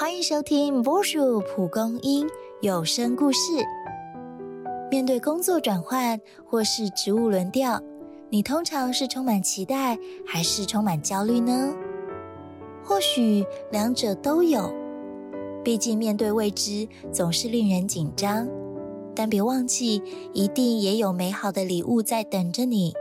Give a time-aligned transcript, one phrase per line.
[0.00, 2.26] 欢迎收听波叔蒲公英
[2.62, 3.52] 有声故事。
[4.90, 7.78] 面对工作转换或是职务轮调，
[8.30, 11.74] 你通常是充满期待，还是充满焦虑呢？
[12.82, 14.72] 或许两者都有。
[15.62, 18.48] 毕竟面对未知，总是令人紧张。
[19.14, 22.94] 但别忘记，一定也有美好的礼物在等着你。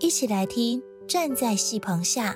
[0.00, 2.32] 一起来听《站在戏棚下》。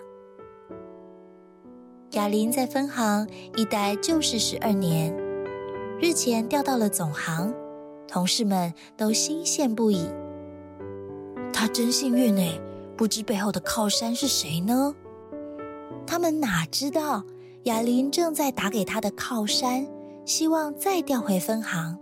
[2.13, 3.27] 雅琳在分行
[3.57, 5.17] 一待就是十二年，
[5.99, 7.55] 日前调到了总行，
[8.07, 10.07] 同事们都欣羡不已。
[11.55, 12.43] 他真幸运呢，
[12.99, 14.95] 不知背后的靠山是谁呢？
[16.07, 17.25] 他们哪知道
[17.63, 19.87] 雅琳正在打给他的靠山，
[20.27, 21.99] 希望再调回分行。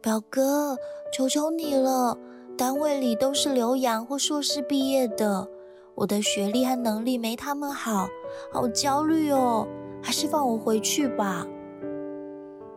[0.00, 0.78] 表哥，
[1.12, 2.16] 求求你了，
[2.56, 5.46] 单位里都是留洋或硕士毕业的。
[5.96, 8.08] 我的学历和能力没他们好，
[8.52, 9.66] 好焦虑哦！
[10.02, 11.46] 还是放我回去吧。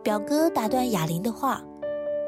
[0.02, 1.62] 表哥打断雅玲的话：“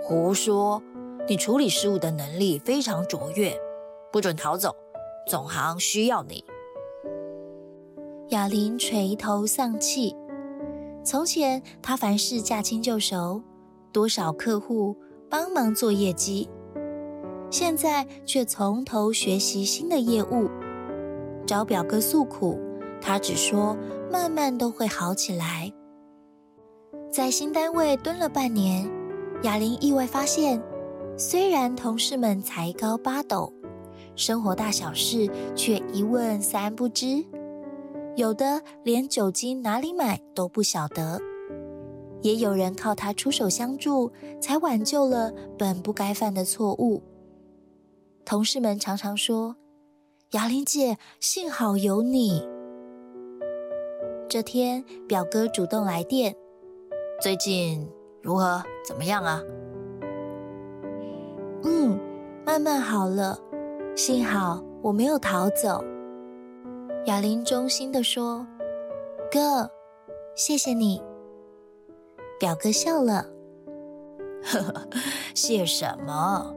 [0.02, 0.83] 胡说！
[1.28, 3.56] 你处理事务的能力非常卓越，
[4.12, 4.74] 不准逃走。
[5.28, 6.44] 总行需要你。”
[8.30, 10.16] 雅玲垂头丧气。
[11.05, 13.42] 从前她凡事驾轻就熟，
[13.92, 14.96] 多少客户
[15.28, 16.50] 帮忙做业绩，
[17.48, 20.50] 现在却从头学习新的业务。
[21.50, 22.60] 找表哥诉苦，
[23.00, 23.76] 他只说
[24.08, 25.68] 慢慢都会好起来。
[27.10, 28.88] 在新单位蹲了半年，
[29.42, 30.62] 雅玲意外发现，
[31.18, 33.52] 虽然同事们才高八斗，
[34.14, 37.24] 生活大小事却一问三不知，
[38.14, 41.20] 有的连酒精哪里买都不晓得，
[42.22, 47.02] 也有人靠他出手相助，才挽救了本不该犯的错误。
[48.24, 49.56] 同事们常常说。
[50.31, 52.48] 雅玲姐，幸好有你。
[54.28, 56.36] 这天，表哥主动来电，
[57.20, 57.91] 最近
[58.23, 58.63] 如何？
[58.86, 59.42] 怎么样啊？
[61.64, 61.98] 嗯，
[62.46, 63.36] 慢慢好了。
[63.96, 65.83] 幸好我没有逃走。
[67.07, 68.46] 雅玲衷心的说
[69.33, 69.69] ：“哥，
[70.36, 71.02] 谢谢你。”
[72.39, 73.27] 表哥笑了
[74.46, 74.89] ：“呵呵，
[75.35, 76.55] 谢什么？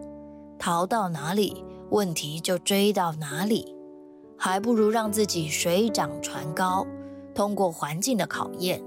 [0.60, 3.76] 逃到哪里？”问题就追到哪里，
[4.36, 6.88] 还不如让自己水涨船高，
[7.36, 8.82] 通过环境的考验。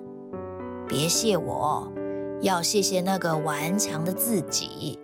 [0.89, 1.89] 别谢我，
[2.43, 4.99] 要谢谢那个顽强的自己。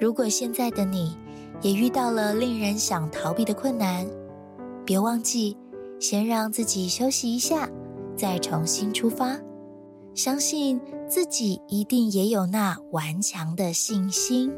[0.00, 1.16] 如果现在的你
[1.60, 4.04] 也遇到了令人想逃避的困难，
[4.84, 5.56] 别忘记
[6.00, 7.70] 先让自己休息一下，
[8.16, 9.38] 再重新出发。
[10.12, 14.52] 相信自己一定也有那顽强的信心。